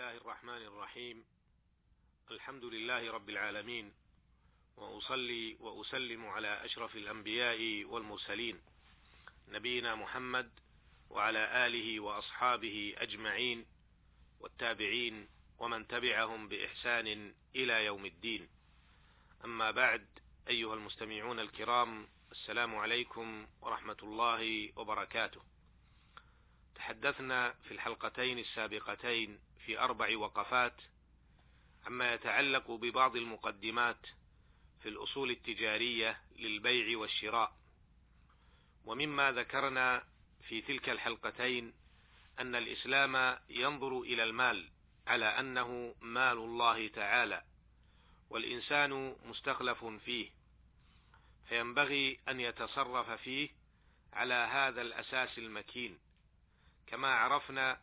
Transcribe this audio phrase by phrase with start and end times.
[0.00, 1.24] الله الرحمن الرحيم.
[2.30, 3.92] الحمد لله رب العالمين.
[4.76, 8.60] وأصلي وأسلم على أشرف الأنبياء والمرسلين.
[9.48, 10.50] نبينا محمد
[11.10, 13.66] وعلى آله وأصحابه أجمعين
[14.40, 15.28] والتابعين
[15.58, 18.48] ومن تبعهم بإحسان إلى يوم الدين.
[19.44, 20.06] أما بعد
[20.48, 25.42] أيها المستمعون الكرام السلام عليكم ورحمة الله وبركاته.
[26.74, 30.74] تحدثنا في الحلقتين السابقتين في أربع وقفات
[31.86, 34.06] عما يتعلق ببعض المقدمات
[34.82, 37.56] في الأصول التجارية للبيع والشراء.
[38.84, 40.04] ومما ذكرنا
[40.48, 41.72] في تلك الحلقتين
[42.38, 44.68] أن الإسلام ينظر إلى المال
[45.06, 47.42] على أنه مال الله تعالى
[48.30, 50.30] والإنسان مستخلف فيه
[51.48, 53.48] فينبغي أن يتصرف فيه
[54.12, 55.98] على هذا الأساس المكين.
[56.86, 57.80] كما عرفنا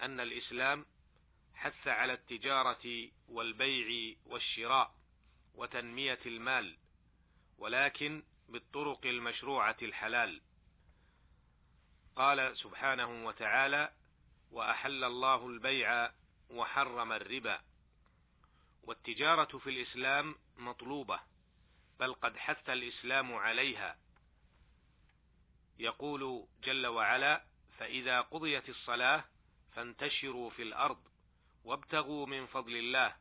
[0.00, 0.86] أن الإسلام
[1.54, 4.94] حث على التجارة والبيع والشراء
[5.54, 6.76] وتنمية المال
[7.58, 10.40] ولكن بالطرق المشروعة الحلال.
[12.16, 13.92] قال سبحانه وتعالى
[14.50, 16.12] وأحل الله البيع
[16.50, 17.60] وحرم الربا.
[18.82, 21.20] والتجارة في الإسلام مطلوبة
[22.00, 23.98] بل قد حث الإسلام عليها.
[25.78, 27.44] يقول جل وعلا
[27.78, 29.24] فإذا قضيت الصلاة
[29.72, 31.11] فانتشروا في الأرض
[31.64, 33.16] وابتغوا من فضل الله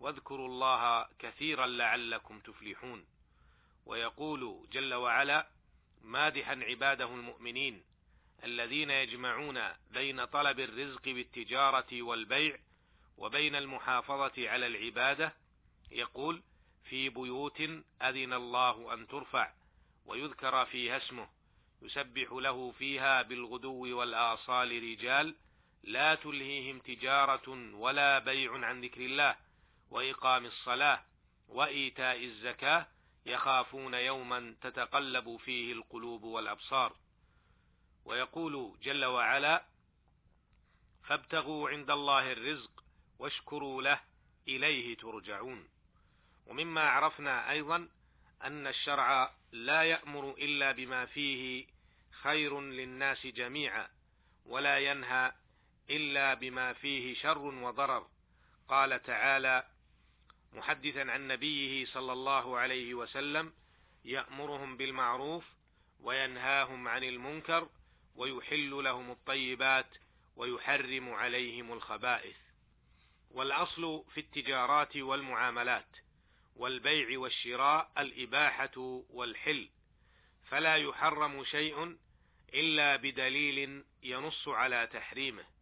[0.00, 3.06] واذكروا الله كثيرا لعلكم تفلحون.
[3.86, 5.48] ويقول جل وعلا
[6.02, 7.84] مادحا عباده المؤمنين
[8.44, 12.58] الذين يجمعون بين طلب الرزق بالتجارة والبيع
[13.18, 15.34] وبين المحافظة على العبادة.
[15.90, 16.42] يقول
[16.84, 17.60] في بيوت
[18.02, 19.52] أذن الله أن ترفع
[20.06, 21.28] ويذكر فيها اسمه
[21.82, 25.34] يسبح له فيها بالغدو والآصال رجال
[25.86, 29.36] لا تلهيهم تجارة ولا بيع عن ذكر الله
[29.90, 31.04] وإقام الصلاة
[31.48, 32.86] وإيتاء الزكاة
[33.26, 36.96] يخافون يوما تتقلب فيه القلوب والأبصار.
[38.04, 39.64] ويقول جل وعلا
[41.04, 42.84] فابتغوا عند الله الرزق
[43.18, 44.00] واشكروا له
[44.48, 45.68] إليه ترجعون.
[46.46, 47.88] ومما عرفنا أيضا
[48.42, 51.66] أن الشرع لا يأمر إلا بما فيه
[52.10, 53.88] خير للناس جميعا
[54.46, 55.32] ولا ينهى
[55.90, 58.06] إلا بما فيه شر وضرر.
[58.68, 59.66] قال تعالى
[60.52, 63.52] محدثا عن نبيه صلى الله عليه وسلم
[64.04, 65.44] يأمرهم بالمعروف
[66.00, 67.68] وينهاهم عن المنكر
[68.16, 69.86] ويحل لهم الطيبات
[70.36, 72.36] ويحرم عليهم الخبائث.
[73.30, 75.96] والأصل في التجارات والمعاملات
[76.56, 79.68] والبيع والشراء الإباحة والحل.
[80.44, 81.96] فلا يحرم شيء
[82.54, 85.53] إلا بدليل ينص على تحريمه.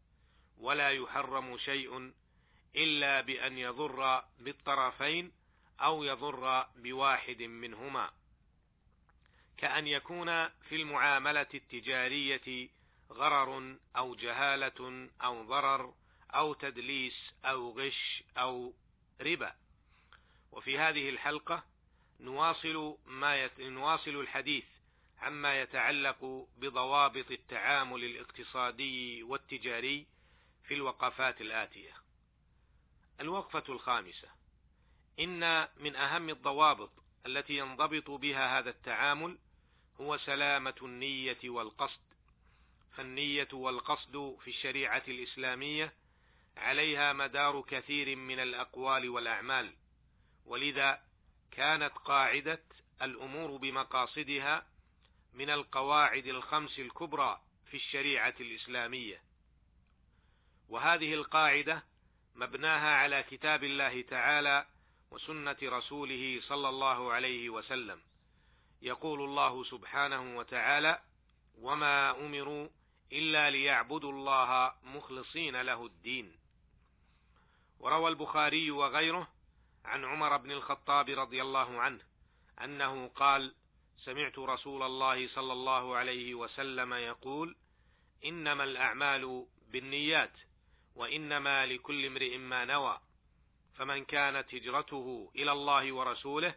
[0.59, 2.13] ولا يحرم شيء
[2.77, 5.33] إلا بأن يضر بالطرفين
[5.81, 8.11] أو يضر بواحد منهما.
[9.57, 12.69] كأن يكون في المعاملة التجارية
[13.11, 15.95] غرر أو جهالة أو ضرر
[16.31, 18.73] أو تدليس أو غش أو
[19.21, 19.55] ربا.
[20.53, 21.65] وفي هذه الحلقة
[22.21, 23.61] نواصل ما يت...
[23.61, 24.65] نواصل الحديث
[25.19, 30.07] عما يتعلق بضوابط التعامل الاقتصادي والتجاري
[30.65, 31.93] في الوقفات الآتية.
[33.21, 34.29] الوقفة الخامسة:
[35.21, 36.91] إن من أهم الضوابط
[37.27, 39.39] التي ينضبط بها هذا التعامل
[40.01, 42.01] هو سلامة النية والقصد،
[42.97, 45.93] فالنية والقصد في الشريعة الإسلامية
[46.57, 49.75] عليها مدار كثير من الأقوال والأعمال،
[50.47, 51.03] ولذا
[51.51, 52.63] كانت قاعدة
[53.03, 54.67] الأمور بمقاصدها
[55.35, 57.41] من القواعد الخمس الكبرى
[57.71, 59.23] في الشريعة الإسلامية.
[60.69, 61.83] وهذه القاعدة
[62.35, 64.67] مبناها على كتاب الله تعالى
[65.11, 68.01] وسنة رسوله صلى الله عليه وسلم.
[68.83, 71.01] يقول الله سبحانه وتعالى:
[71.59, 72.69] وما أمروا
[73.13, 76.37] إلا ليعبدوا الله مخلصين له الدين.
[77.81, 79.29] وروى البخاري وغيره
[79.85, 82.01] عن عمر بن الخطاب رضي الله عنه
[82.65, 83.55] أنه قال:
[84.05, 87.57] سمعت رسول الله صلى الله عليه وسلم يقول:
[88.25, 90.33] إنما الأعمال بالنيات
[90.95, 93.01] وإنما لكل امرئ ما نوى.
[93.75, 96.55] فمن كانت هجرته إلى الله ورسوله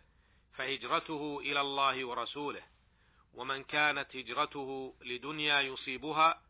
[0.54, 2.64] فهجرته إلى الله ورسوله.
[3.34, 6.42] ومن كانت هجرته لدنيا يصيبها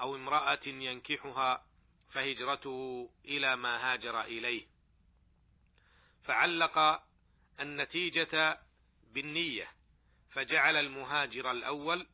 [0.00, 1.64] أو امرأة ينكحها
[2.10, 4.66] فهجرته إلى ما هاجر إليه.
[6.24, 7.02] فعلق
[7.60, 8.60] النتيجة
[9.12, 9.68] بالنية
[10.30, 12.06] فجعل المهاجر الأول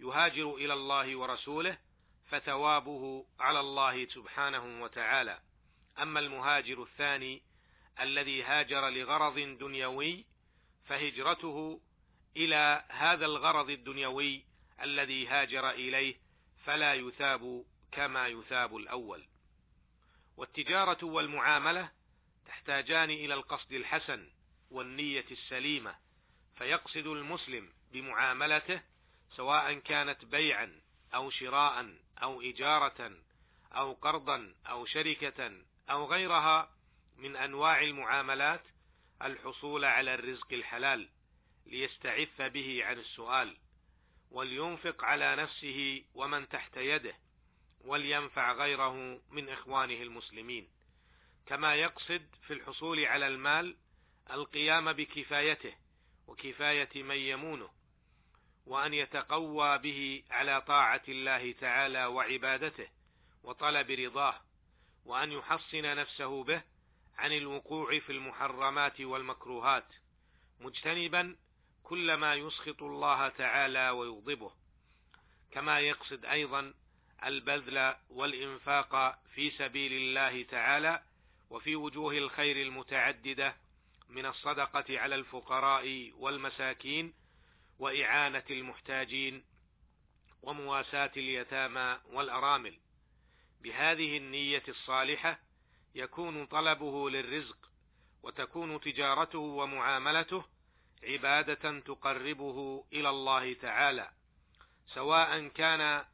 [0.00, 1.78] يهاجر إلى الله ورسوله
[2.32, 5.40] فثوابه على الله سبحانه وتعالى.
[5.98, 7.42] أما المهاجر الثاني
[8.00, 10.24] الذي هاجر لغرض دنيوي
[10.84, 11.80] فهجرته
[12.36, 14.44] إلى هذا الغرض الدنيوي
[14.82, 16.14] الذي هاجر إليه
[16.64, 19.26] فلا يثاب كما يثاب الأول.
[20.36, 21.90] والتجارة والمعاملة
[22.46, 24.28] تحتاجان إلى القصد الحسن
[24.70, 25.94] والنية السليمة
[26.56, 28.80] فيقصد المسلم بمعاملته
[29.36, 30.80] سواء كانت بيعا
[31.14, 33.12] أو شراء أو إجارة
[33.72, 36.70] أو قرضا أو شركة أو غيرها
[37.16, 38.62] من أنواع المعاملات
[39.22, 41.08] الحصول على الرزق الحلال
[41.66, 43.56] ليستعف به عن السؤال
[44.30, 47.14] ولينفق على نفسه ومن تحت يده
[47.80, 50.68] ولينفع غيره من إخوانه المسلمين.
[51.46, 53.76] كما يقصد في الحصول على المال
[54.30, 55.74] القيام بكفايته
[56.26, 57.70] وكفاية من يمونه.
[58.66, 62.88] وأن يتقوى به على طاعة الله تعالى وعبادته
[63.42, 64.40] وطلب رضاه
[65.04, 66.62] وأن يحصن نفسه به
[67.18, 69.86] عن الوقوع في المحرمات والمكروهات
[70.60, 71.36] مجتنبا
[71.82, 74.52] كل ما يسخط الله تعالى ويغضبه.
[75.50, 76.74] كما يقصد أيضا
[77.24, 81.02] البذل والإنفاق في سبيل الله تعالى
[81.50, 83.56] وفي وجوه الخير المتعددة
[84.08, 87.14] من الصدقة على الفقراء والمساكين
[87.82, 89.44] وإعانة المحتاجين
[90.42, 92.78] ومواساة اليتامى والأرامل.
[93.60, 95.38] بهذه النية الصالحة
[95.94, 97.56] يكون طلبه للرزق
[98.22, 100.44] وتكون تجارته ومعاملته
[101.02, 104.10] عبادة تقربه إلى الله تعالى
[104.86, 106.04] سواء كان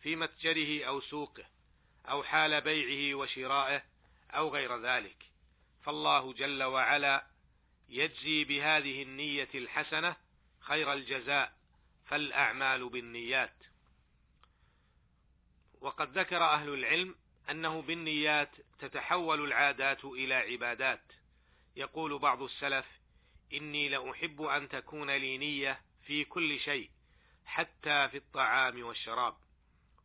[0.00, 1.44] في متجره أو سوقه
[2.06, 3.82] أو حال بيعه وشرائه
[4.30, 5.24] أو غير ذلك.
[5.82, 7.26] فالله جل وعلا
[7.88, 10.27] يجزي بهذه النية الحسنة
[10.68, 11.52] خير الجزاء
[12.06, 13.54] فالأعمال بالنيات.
[15.80, 17.14] وقد ذكر أهل العلم
[17.50, 21.12] أنه بالنيات تتحول العادات إلى عبادات.
[21.76, 22.86] يقول بعض السلف
[23.52, 26.90] إني لأحب أن تكون لي نية في كل شيء
[27.44, 29.36] حتى في الطعام والشراب.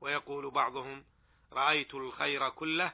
[0.01, 1.05] ويقول بعضهم
[1.51, 2.93] رأيت الخير كله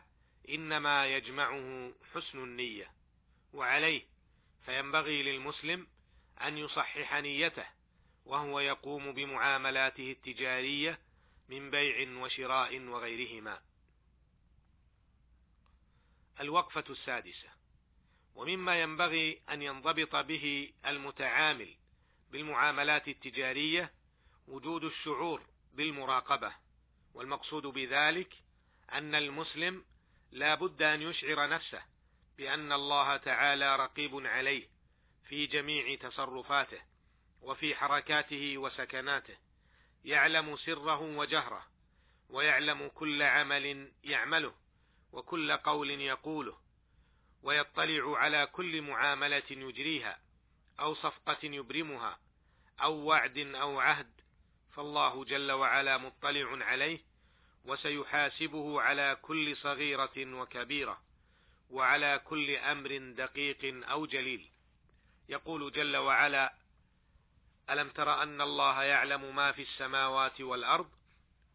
[0.50, 2.92] إنما يجمعه حسن النية.
[3.54, 4.02] وعليه
[4.66, 5.88] فينبغي للمسلم
[6.42, 7.66] أن يصحح نيته
[8.26, 11.00] وهو يقوم بمعاملاته التجارية
[11.50, 13.62] من بيع وشراء وغيرهما.
[16.40, 17.50] الوقفة السادسة.
[18.36, 21.76] ومما ينبغي أن ينضبط به المتعامل
[22.32, 23.92] بالمعاملات التجارية
[24.48, 25.44] وجود الشعور
[25.74, 26.54] بالمراقبة
[27.14, 28.34] والمقصود بذلك
[28.92, 29.86] أن المسلم
[30.32, 31.82] لا بد أن يشعر نفسه
[32.38, 34.68] بأن الله تعالى رقيب عليه
[35.30, 36.82] في جميع تصرفاته
[37.42, 39.38] وفي حركاته وسكناته
[40.06, 41.66] يعلم سره وجهره
[42.30, 44.54] ويعلم كل عمل يعمله
[45.12, 46.58] وكل قول يقوله
[47.44, 50.20] ويطلع على كل معاملة يجريها
[50.80, 52.20] أو صفقة يبرمها
[52.82, 54.12] أو وعد أو عهد
[54.72, 57.00] فالله جل وعلا مطلع عليه
[57.66, 61.02] وسيحاسبه على كل صغيرة وكبيرة
[61.70, 64.50] وعلى كل أمر دقيق أو جليل.
[65.30, 66.54] يقول جل وعلا
[67.70, 70.90] ألم تر أن الله يعلم ما في السماوات والأرض؟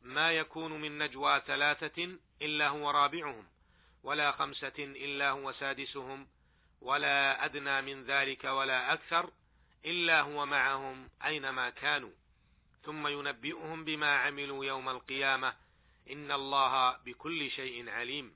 [0.02, 3.46] ما يكون من نجوى ثلاثة إلا هو رابعهم
[4.02, 6.28] ولا خمسة إلا هو سادسهم
[6.80, 9.30] ولا أدنى من ذلك ولا أكثر
[9.84, 12.12] إلا هو معهم أينما كانوا.
[12.82, 15.54] ثم ينبئهم بما عملوا يوم القيامة
[16.10, 18.34] إن الله بكل شيء عليم.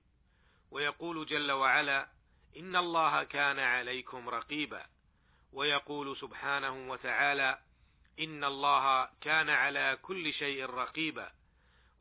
[0.71, 2.09] ويقول جل وعلا
[2.57, 4.87] إن الله كان عليكم رقيبا.
[5.53, 7.59] ويقول سبحانه وتعالى
[8.21, 11.33] إن الله كان على كل شيء رقيبا.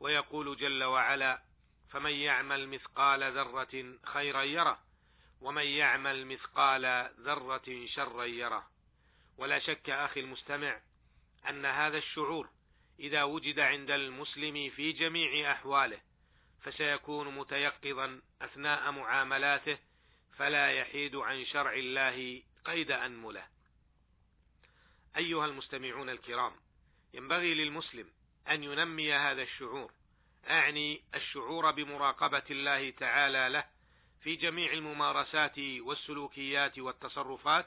[0.00, 1.42] ويقول جل وعلا
[1.90, 4.80] فمن يعمل مثقال ذرة خيرا يره
[5.40, 8.66] ومن يعمل مثقال ذرة شرا يره.
[9.38, 10.80] ولا شك أخي المستمع
[11.48, 12.50] أن هذا الشعور
[13.00, 16.00] إذا وجد عند المسلم في جميع أحواله
[16.62, 19.78] فسيكون متيقظا أثناء معاملاته
[20.36, 23.46] فلا يحيد عن شرع الله قيد أنملة.
[25.16, 26.52] أيها المستمعون الكرام
[27.14, 28.10] ينبغي للمسلم
[28.48, 29.92] أن ينمي هذا الشعور
[30.50, 33.64] أعني الشعور بمراقبة الله تعالى له
[34.20, 37.66] في جميع الممارسات والسلوكيات والتصرفات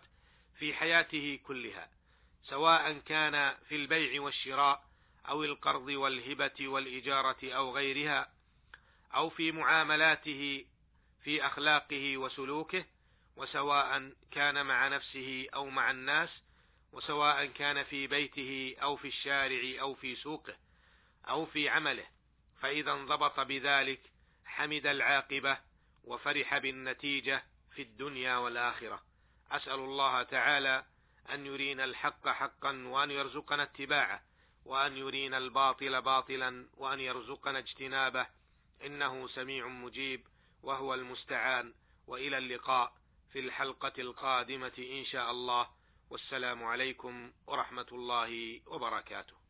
[0.60, 1.90] في حياته كلها
[2.44, 4.86] سواء كان في البيع والشراء
[5.30, 8.34] أو القرض والهبة والإجارة أو غيرها
[9.16, 10.66] أو في معاملاته
[11.24, 12.86] في أخلاقه وسلوكه
[13.36, 16.30] وسواء كان مع نفسه أو مع الناس
[16.92, 20.56] وسواء كان في بيته أو في الشارع أو في سوقه
[21.30, 22.06] أو في عمله
[22.62, 24.02] فإذا انضبط بذلك
[24.46, 25.58] حمد العاقبة
[26.04, 27.44] وفرح بالنتيجة
[27.76, 29.02] في الدنيا والآخرة.
[29.52, 30.86] أسأل الله تعالى
[31.30, 34.24] أن يرينا الحق حقا وأن يرزقنا اتباعه
[34.66, 38.28] وأن يرينا الباطل باطلا وأن يرزقنا اجتنابه.
[38.86, 40.28] إنه سميع مجيب
[40.64, 41.74] وهو المستعان.
[42.08, 42.94] وإلى اللقاء.
[43.34, 45.68] في الحلقة القادمة إن شاء الله.
[46.10, 49.41] والسلام عليكم ورحمة الله وبركاته.